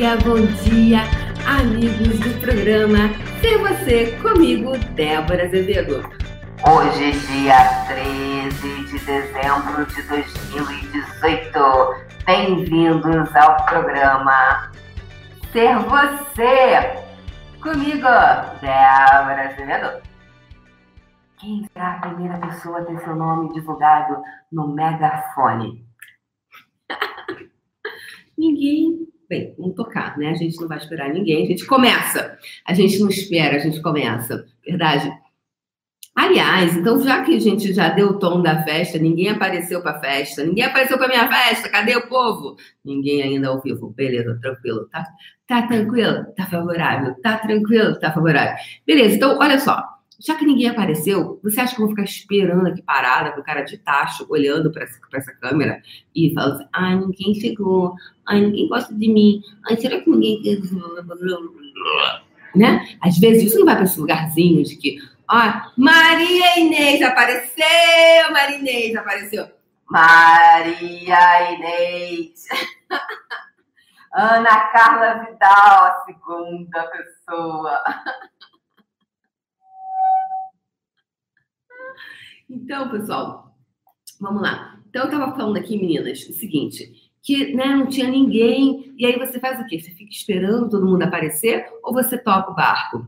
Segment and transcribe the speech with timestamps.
[0.00, 1.00] dia, bom dia,
[1.46, 6.02] amigos do programa Ser Você comigo, Débora Azevedo.
[6.66, 11.52] Hoje, dia 13 de dezembro de 2018.
[12.24, 14.72] Bem-vindos ao programa
[15.52, 17.04] Ser Você
[17.60, 18.08] comigo,
[18.62, 20.02] Débora Azevedo.
[21.36, 25.84] Quem será a primeira pessoa a ter seu nome divulgado no megafone?
[28.38, 29.19] Ninguém.
[29.30, 30.30] Bem, vamos tocar, né?
[30.30, 32.36] A gente não vai esperar ninguém, a gente começa.
[32.66, 34.44] A gente não espera, a gente começa.
[34.66, 35.08] Verdade?
[36.16, 40.00] Aliás, então já que a gente já deu o tom da festa, ninguém apareceu para
[40.00, 42.56] festa, ninguém apareceu para minha festa, cadê o povo?
[42.84, 43.90] Ninguém ainda ao vivo.
[43.90, 44.88] Beleza, tranquilo.
[44.88, 45.06] Tá,
[45.46, 46.26] tá tranquilo?
[46.36, 47.14] Tá favorável.
[47.22, 48.00] Tá tranquilo?
[48.00, 48.56] Tá favorável.
[48.84, 52.68] Beleza, então olha só já que ninguém apareceu, você acha que eu vou ficar esperando
[52.68, 55.82] aqui parada com cara de tacho, olhando para essa, essa, câmera
[56.14, 57.94] e falando assim, ai, ninguém chegou,
[58.26, 60.42] ai, ninguém gosta de mim, ai, será que ninguém...
[62.54, 62.96] Né?
[63.00, 68.58] Às vezes isso não vai para esse lugarzinho de que, ó, Maria Inês apareceu, Maria
[68.58, 69.46] Inês apareceu.
[69.88, 72.44] Maria Inês.
[74.12, 77.82] Ana Carla Vidal, a segunda pessoa.
[82.50, 83.54] Então, pessoal,
[84.20, 84.76] vamos lá.
[84.88, 86.92] Então, eu estava falando aqui, meninas, o seguinte,
[87.22, 89.78] que né, não tinha ninguém, e aí você faz o quê?
[89.78, 93.06] Você fica esperando todo mundo aparecer ou você toca o barco?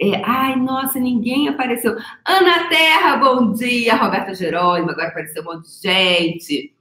[0.00, 1.96] É, ai, nossa, ninguém apareceu.
[2.26, 3.94] Ana Terra, bom dia.
[3.94, 6.74] Roberta Jerônimo, agora apareceu um monte de gente.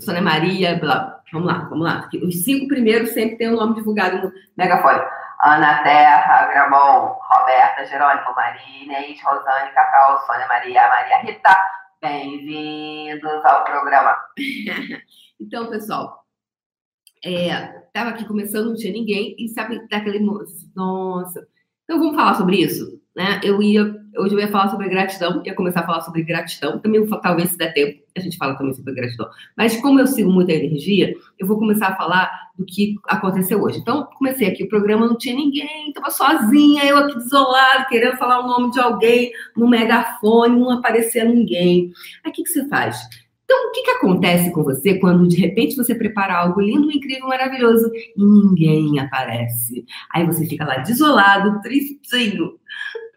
[0.00, 1.22] Sônia Maria, blá.
[1.32, 2.10] Vamos lá, vamos lá.
[2.22, 5.00] Os cinco primeiros sempre tem o um nome divulgado no megafone.
[5.44, 11.54] Ana Terra, Gramon, Roberta, Jerônimo, Maria, Inês, Rosane, Cacau, Sônia Maria, Maria Rita.
[12.00, 14.16] Bem-vindos ao programa.
[15.38, 16.24] então, pessoal,
[17.22, 17.52] é,
[17.92, 21.46] tava aqui começando, não tinha ninguém, e sabe daquele nossa.
[21.84, 23.38] Então vamos falar sobre isso, né?
[23.44, 26.78] Eu ia Hoje eu ia falar sobre gratidão, ia começar a falar sobre gratidão.
[26.78, 29.28] Também, talvez, se der tempo, a gente fala também sobre gratidão.
[29.56, 33.78] Mas como eu sigo muita energia, eu vou começar a falar do que aconteceu hoje.
[33.78, 38.40] Então, comecei aqui, o programa não tinha ninguém, estava sozinha, eu aqui desolada, querendo falar
[38.40, 41.92] o nome de alguém no megafone, não aparecia ninguém.
[42.24, 42.96] Aí, o que, que você faz?
[43.44, 47.28] Então, o que, que acontece com você quando de repente você prepara algo lindo, incrível,
[47.28, 49.84] maravilhoso e ninguém aparece?
[50.12, 52.58] Aí você fica lá desolado, tristinho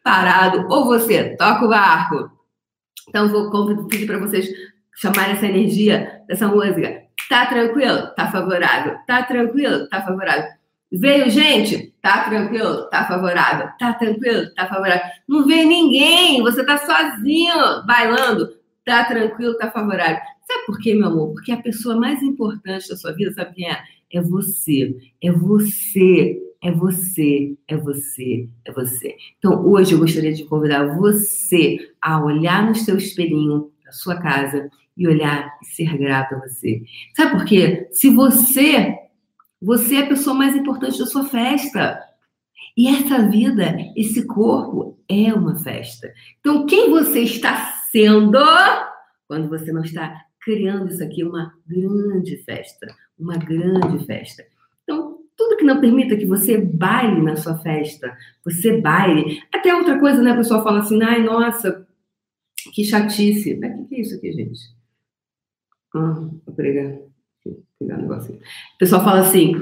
[0.04, 2.30] parado, ou você toca o barco.
[3.08, 4.48] Então, vou pedir para vocês
[4.96, 7.07] chamarem essa energia dessa música.
[7.30, 8.08] Tá tranquilo?
[8.16, 8.98] Tá favorável.
[9.06, 9.88] Tá tranquilo?
[9.90, 10.50] Tá favorável.
[10.92, 11.94] Veio gente?
[12.02, 12.90] Tá tranquilo?
[12.90, 13.70] Tá favorável.
[13.78, 14.54] Tá tranquilo?
[14.56, 15.06] Tá favorável.
[15.28, 18.56] Não veio ninguém, você tá sozinho bailando.
[18.86, 19.58] Tá tranquilo?
[19.58, 20.20] Tá favorável.
[20.48, 21.34] Sabe por quê, meu amor?
[21.34, 23.84] Porque a pessoa mais importante da sua vida, sabe quem é?
[24.14, 24.96] É você.
[25.22, 29.16] É você é você, é você, é você.
[29.38, 34.70] Então, hoje eu gostaria de convidar você a olhar no seu espelhinho da sua casa
[34.98, 36.82] e olhar e ser grato a você.
[37.16, 37.88] Sabe por quê?
[37.92, 38.96] Se você,
[39.62, 42.04] você é a pessoa mais importante da sua festa.
[42.76, 46.12] E essa vida, esse corpo é uma festa.
[46.40, 48.40] Então, quem você está sendo
[49.28, 52.88] quando você não está criando isso aqui uma grande festa,
[53.20, 54.46] uma grande festa.
[54.84, 59.44] Então, tudo que não permita que você baile na sua festa, você baile.
[59.54, 60.32] Até outra coisa, né?
[60.32, 61.86] A pessoa fala assim, ai, nossa,
[62.74, 63.54] que chatice.
[63.54, 64.77] O que é isso aqui, gente?
[65.98, 67.08] Ah, pegar um.
[68.10, 69.54] O pessoal fala assim,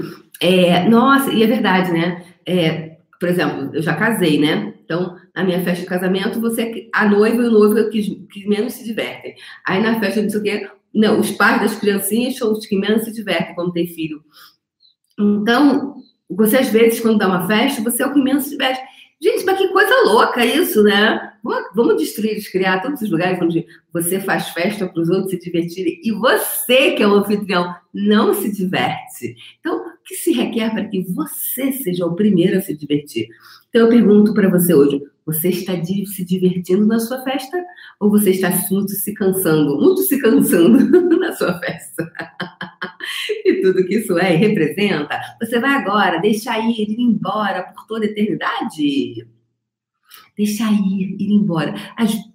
[0.42, 2.26] é, nossa, e é verdade, né?
[2.46, 4.74] É, por exemplo, eu já casei, né?
[4.84, 8.48] Então, na minha festa de casamento, você, a noiva e o noivo é que, que
[8.48, 9.36] menos se divertem.
[9.68, 12.78] Aí na festa, não sei o quê, não, os pais das criancinhas são os que
[12.78, 14.24] menos se divertem quando tem filho.
[15.20, 15.96] Então,
[16.30, 18.82] você às vezes, quando dá uma festa, você é o que menos se diverte.
[19.22, 21.32] Gente, mas que coisa louca isso, né?
[21.74, 26.02] Vamos destruir, criar todos os lugares onde você faz festa para os outros se divertirem
[26.04, 29.36] e você, que é o anfitrião, não se diverte.
[29.60, 33.28] Então, o que se requer para que você seja o primeiro a se divertir?
[33.70, 37.64] Então, eu pergunto para você hoje: você está se divertindo na sua festa
[38.00, 40.80] ou você está muito se cansando, muito se cansando
[41.18, 42.12] na sua festa?
[43.46, 47.86] e tudo que isso é e representa, você vai agora deixar ir, ir embora por
[47.88, 49.28] toda a eternidade?
[50.38, 51.74] Deixar ir, ir embora.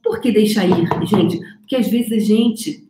[0.02, 1.38] Por que deixar ir, gente?
[1.58, 2.88] Porque às vezes a gente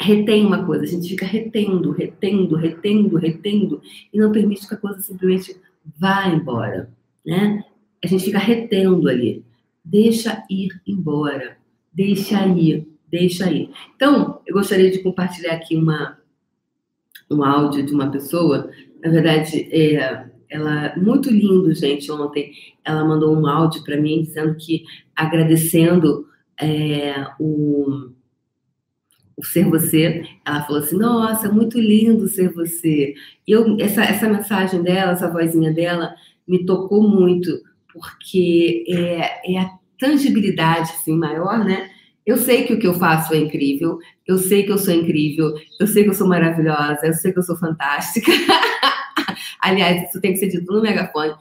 [0.00, 3.82] retém uma coisa, a gente fica retendo, retendo, retendo, retendo,
[4.12, 5.56] e não permite que a coisa simplesmente
[5.98, 6.90] vá embora,
[7.24, 7.64] né?
[8.04, 9.44] A gente fica retendo ali.
[9.84, 11.56] Deixa ir embora.
[11.92, 13.70] Deixa ir, deixa ir.
[13.94, 16.18] Então, eu gostaria de compartilhar aqui uma,
[17.30, 18.70] um áudio de uma pessoa
[19.06, 22.10] na verdade, é, ela muito lindo, gente.
[22.10, 22.52] Ontem
[22.84, 24.84] ela mandou um áudio para mim dizendo que
[25.14, 26.26] agradecendo
[26.60, 28.10] é, o,
[29.36, 30.24] o ser você.
[30.44, 33.14] Ela falou assim: Nossa, muito lindo ser você.
[33.46, 36.14] E eu, essa, essa mensagem dela, essa vozinha dela,
[36.46, 37.50] me tocou muito,
[37.92, 41.90] porque é, é a tangibilidade assim, maior, né?
[42.26, 45.54] Eu sei que o que eu faço é incrível, eu sei que eu sou incrível,
[45.78, 48.32] eu sei que eu sou maravilhosa, eu sei que eu sou fantástica.
[49.62, 51.34] Aliás, isso tem que ser dito no megafone.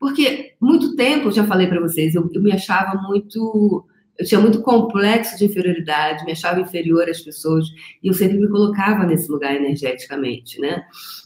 [0.00, 3.86] Porque muito tempo, eu já falei para vocês, eu, eu me achava muito
[4.18, 7.66] eu tinha muito complexo de inferioridade, me achava inferior às pessoas
[8.02, 10.84] e eu sempre me colocava nesse lugar energeticamente, né?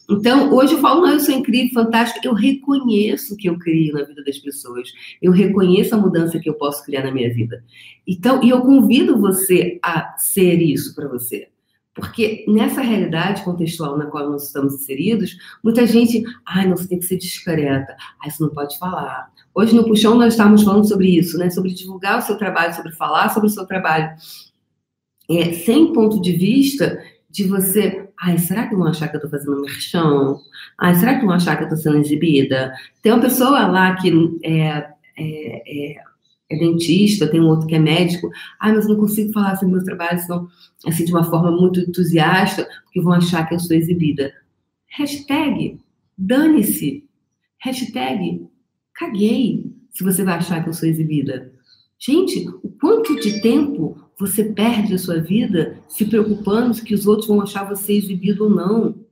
[0.09, 3.93] Então, hoje eu falo, não, eu sou incrível, fantástico, eu reconheço o que eu crio
[3.93, 7.65] na vida das pessoas, eu reconheço a mudança que eu posso criar na minha vida.
[8.07, 11.49] Então, e eu convido você a ser isso para você.
[11.93, 16.99] Porque nessa realidade contextual na qual nós estamos inseridos, muita gente, ai, não, você tem
[16.99, 21.09] que ser discreta, ai, você não pode falar, Hoje no Puxão nós estávamos falando sobre
[21.17, 21.49] isso, né?
[21.49, 24.15] Sobre divulgar o seu trabalho, sobre falar sobre o seu trabalho.
[25.31, 29.31] É, sem ponto de vista de você, ai, será que vão achar que eu estou
[29.31, 30.37] fazendo merchan?
[30.79, 32.71] Ai, será que vão achar que eu estou sendo exibida?
[33.01, 34.13] Tem uma pessoa lá que
[34.45, 35.97] é, é, é,
[36.51, 38.29] é, dentista, tem um outro que é médico.
[38.61, 40.47] Ai, mas eu não consigo falar sobre meus trabalhos senão,
[40.87, 44.35] assim, de uma forma muito entusiasta, porque vão achar que eu sou exibida.
[44.99, 45.81] Hashtag,
[46.19, 47.07] dane-se.
[47.59, 48.47] Hashtag,
[48.97, 51.53] Caguei se você vai achar que eu sou exibida.
[51.99, 57.07] Gente, o quanto de tempo você perde a sua vida se preocupando se que os
[57.07, 59.07] outros vão achar você exibido ou não?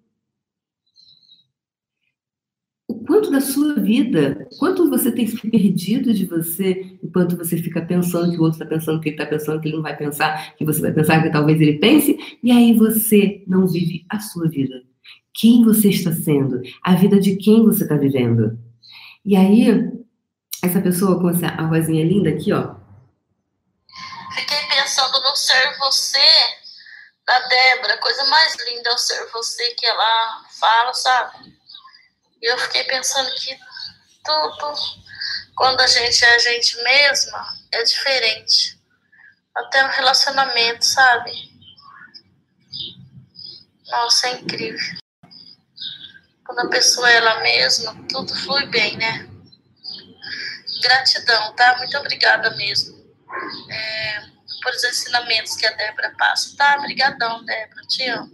[2.88, 7.80] O quanto da sua vida, quanto você tem se perdido de você, enquanto você fica
[7.82, 10.54] pensando que o outro está pensando que ele está pensando que ele não vai pensar,
[10.56, 14.48] que você vai pensar que talvez ele pense, e aí você não vive a sua
[14.48, 14.82] vida.
[15.32, 16.60] Quem você está sendo?
[16.82, 18.58] A vida de quem você está vivendo?
[19.24, 19.68] E aí,
[20.62, 22.74] essa pessoa com essa a vozinha linda aqui, ó.
[24.34, 26.18] Fiquei pensando no ser você
[27.26, 27.96] da Débora.
[27.98, 31.56] Coisa mais linda é o ser você que ela fala, sabe?
[32.42, 33.58] E eu fiquei pensando que
[34.22, 34.74] tudo,
[35.56, 38.78] quando a gente é a gente mesma, é diferente.
[39.54, 41.32] Até o relacionamento, sabe?
[43.86, 45.03] Nossa, é incrível.
[46.46, 49.28] Quando a pessoa é ela mesma, tudo flui bem, né?
[50.82, 51.76] Gratidão, tá?
[51.78, 53.02] Muito obrigada mesmo.
[53.70, 54.20] É,
[54.62, 56.76] por os ensinamentos que a Débora passa, tá?
[56.78, 57.82] Obrigadão, Débora.
[57.88, 58.30] Te amo.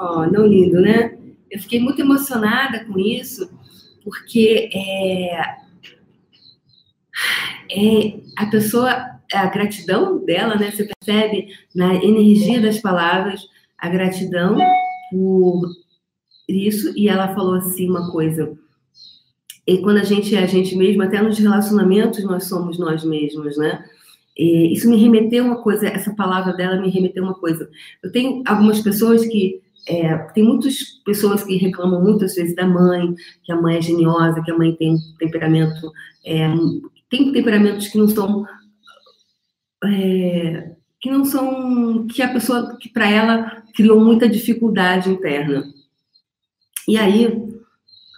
[0.00, 1.18] Oh, não lindo, né?
[1.50, 3.50] Eu fiquei muito emocionada com isso,
[4.04, 5.40] porque é,
[7.70, 10.70] é a pessoa, a gratidão dela, né?
[10.70, 13.42] Você percebe na energia das palavras
[13.76, 14.58] a gratidão
[15.10, 15.68] por
[16.54, 18.52] isso e ela falou assim uma coisa.
[19.66, 23.56] E quando a gente é a gente mesmo, até nos relacionamentos nós somos nós mesmos,
[23.56, 23.84] né?
[24.36, 27.68] E isso me remeteu uma coisa, essa palavra dela me remeteu uma coisa.
[28.02, 33.14] Eu tenho algumas pessoas que é, tem muitas pessoas que reclamam muitas vezes da mãe,
[33.42, 35.92] que a mãe é geniosa, que a mãe tem temperamento,
[36.24, 36.48] é,
[37.10, 38.46] tem temperamentos que não são,
[39.84, 45.64] é, que não são, que a pessoa, que para ela criou muita dificuldade interna.
[46.90, 47.48] E aí,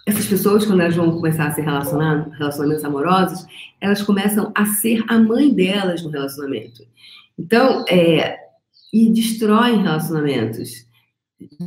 [0.03, 3.45] essas pessoas, quando elas vão começar a se relacionar, relacionamentos amorosos,
[3.79, 6.83] elas começam a ser a mãe delas no relacionamento.
[7.37, 8.35] Então, é,
[8.91, 10.87] e destroem relacionamentos.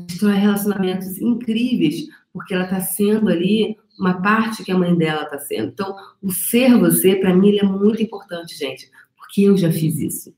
[0.08, 5.38] Destrói relacionamentos incríveis, porque ela está sendo ali uma parte que a mãe dela está
[5.38, 5.68] sendo.
[5.68, 10.34] Então, o ser você, para mim, é muito importante, gente, porque eu já fiz isso.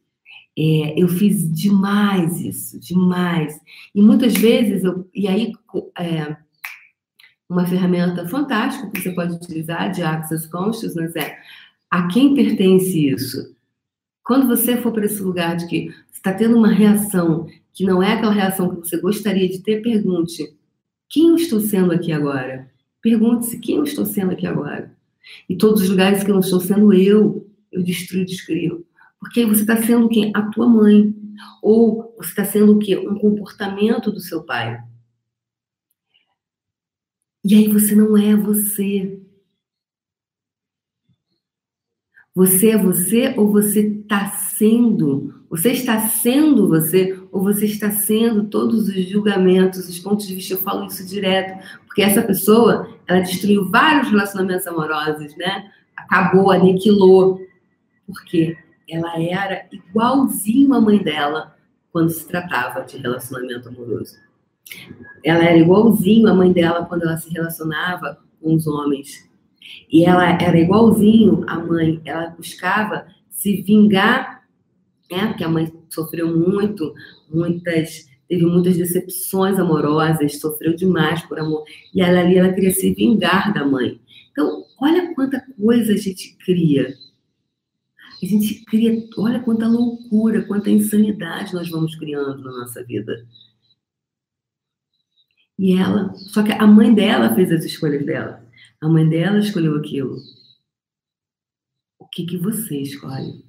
[0.55, 3.59] É, eu fiz demais isso, demais.
[3.95, 5.55] E muitas vezes, eu, e aí,
[5.99, 6.37] é,
[7.49, 11.39] uma ferramenta fantástica que você pode utilizar de Access Consciousness é
[11.91, 13.57] a quem pertence isso?
[14.23, 18.13] Quando você for para esse lugar de que está tendo uma reação que não é
[18.13, 20.55] aquela reação que você gostaria de ter, pergunte:
[21.09, 22.71] quem eu estou sendo aqui agora?
[23.01, 24.95] Pergunte-se: quem eu estou sendo aqui agora?
[25.49, 28.87] E todos os lugares que eu não estou sendo eu, eu destruo e descrio.
[29.19, 30.31] Porque você está sendo quem?
[30.35, 31.15] A tua mãe.
[31.63, 32.97] Ou você está sendo o quê?
[32.99, 34.79] Um comportamento do seu pai.
[37.49, 39.23] E aí você não é você.
[42.35, 45.43] Você é você ou você está sendo?
[45.49, 50.53] Você está sendo você ou você está sendo todos os julgamentos, os pontos de vista?
[50.53, 55.73] Eu falo isso direto, porque essa pessoa, ela destruiu vários relacionamentos amorosos, né?
[55.97, 57.41] Acabou, aniquilou.
[58.07, 61.57] Porque ela era igualzinho a mãe dela
[61.91, 64.28] quando se tratava de relacionamento amoroso.
[65.25, 69.29] Ela era igualzinho a mãe dela quando ela se relacionava com os homens.
[69.91, 74.45] E ela era igualzinho a mãe, ela buscava se vingar,
[75.11, 75.27] né?
[75.29, 76.95] Porque a mãe sofreu muito,
[77.33, 81.65] muitas, teve muitas decepções amorosas, sofreu demais por amor.
[81.95, 84.01] E ela ali, ela queria se vingar da mãe.
[84.33, 86.95] Então, olha quanta coisa a gente cria.
[88.23, 93.25] A gente cria, olha quanta loucura, quanta insanidade nós vamos criando na nossa vida.
[95.59, 98.47] E ela, só que a mãe dela fez as escolhas dela.
[98.81, 100.17] A mãe dela escolheu aquilo.
[101.99, 103.45] O que, que você escolhe?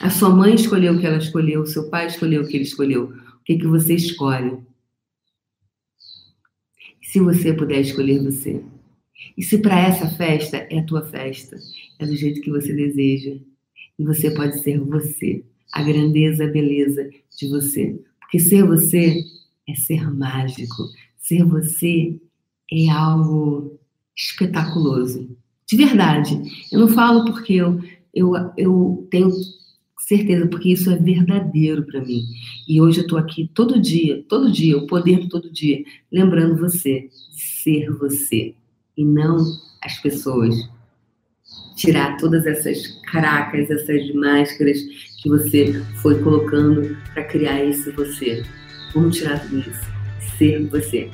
[0.00, 2.64] A sua mãe escolheu o que ela escolheu, o seu pai escolheu o que ele
[2.64, 3.06] escolheu.
[3.06, 4.58] O que, que você escolhe?
[7.02, 8.62] Se você puder escolher você.
[9.36, 11.56] E se para essa festa é a tua festa,
[11.98, 13.36] é do jeito que você deseja.
[13.98, 18.00] E você pode ser você, a grandeza, a beleza de você.
[18.20, 19.24] Porque ser você
[19.68, 20.84] é ser mágico.
[21.28, 22.18] Ser você
[22.72, 23.78] é algo
[24.16, 25.28] espetaculoso.
[25.66, 26.40] De verdade.
[26.72, 27.78] Eu não falo porque eu,
[28.14, 29.30] eu, eu tenho
[29.98, 32.24] certeza, porque isso é verdadeiro para mim.
[32.66, 37.10] E hoje eu estou aqui todo dia, todo dia, o poder todo dia, lembrando você
[37.36, 38.54] de ser você
[38.96, 39.36] e não
[39.82, 40.54] as pessoas.
[41.76, 44.78] Tirar todas essas caracas, essas máscaras
[45.22, 48.42] que você foi colocando para criar esse você.
[48.94, 49.97] Vamos tirar tudo isso
[50.38, 51.10] ser você.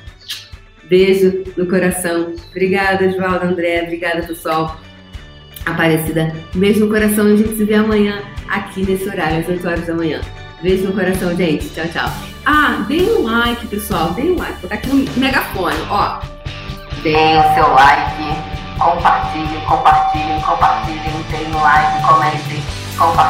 [0.85, 2.35] Beijo no coração.
[2.50, 3.83] Obrigada, Oswaldo, André.
[3.83, 4.78] Obrigada, pessoal.
[5.64, 6.35] Aparecida.
[6.54, 9.95] Beijo no coração a gente se vê amanhã aqui nesse horário, às 8 horas da
[9.95, 10.21] manhã.
[10.62, 11.69] Beijo no coração, gente.
[11.71, 12.11] Tchau, tchau.
[12.47, 14.12] Ah, deem um like, pessoal.
[14.12, 14.52] Deem um like.
[14.52, 16.21] Vou botar aqui no megafone, ó.
[17.02, 18.14] Deem o seu like,
[18.78, 22.62] compartilhem, compartilhem, compartilhem, deem um like, comentem,
[22.97, 23.25] compartilhem.